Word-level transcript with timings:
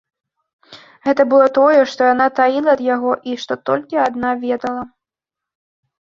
Гэта 1.07 1.21
было 1.33 1.49
тое, 1.57 1.81
што 1.91 2.01
яна 2.13 2.25
таіла 2.39 2.69
ад 2.77 2.81
яго 2.95 3.11
і 3.31 3.35
што 3.43 3.57
толькі 3.71 3.99
адна 4.07 4.31
ведала. 4.47 4.83